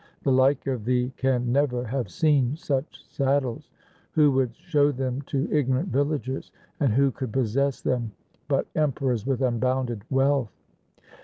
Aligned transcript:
The 0.23 0.31
like 0.31 0.65
of 0.65 0.83
thee 0.85 1.13
can 1.15 1.51
never 1.51 1.83
have 1.83 2.09
seen 2.09 2.55
such 2.57 3.05
saddles. 3.07 3.69
Who 4.13 4.31
would 4.31 4.55
show 4.55 4.91
them 4.91 5.21
to 5.27 5.47
ignorant 5.51 5.89
villagers? 5.89 6.51
And 6.79 6.91
who 6.91 7.11
could 7.11 7.31
possess 7.31 7.81
them 7.83 8.11
but 8.47 8.65
emperors 8.73 9.27
with 9.27 9.43
unbounded 9.43 10.01
wealth 10.09 10.55